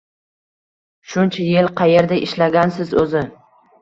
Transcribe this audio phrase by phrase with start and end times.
[1.11, 3.23] Shuncha yil qaerda ishlagansiz o`zi